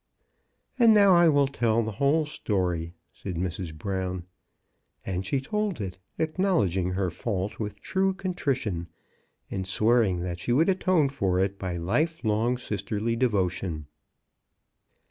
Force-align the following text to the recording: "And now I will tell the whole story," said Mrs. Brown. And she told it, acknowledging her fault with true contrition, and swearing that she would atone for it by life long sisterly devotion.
"And 0.79 0.95
now 0.95 1.13
I 1.13 1.29
will 1.29 1.45
tell 1.45 1.83
the 1.83 1.91
whole 1.91 2.25
story," 2.25 2.95
said 3.13 3.35
Mrs. 3.35 3.71
Brown. 3.77 4.25
And 5.05 5.23
she 5.23 5.39
told 5.39 5.79
it, 5.79 5.99
acknowledging 6.17 6.93
her 6.93 7.11
fault 7.11 7.59
with 7.59 7.79
true 7.81 8.15
contrition, 8.15 8.87
and 9.51 9.67
swearing 9.67 10.21
that 10.21 10.39
she 10.39 10.53
would 10.53 10.69
atone 10.69 11.09
for 11.09 11.39
it 11.39 11.59
by 11.59 11.77
life 11.77 12.23
long 12.23 12.57
sisterly 12.57 13.15
devotion. 13.15 13.85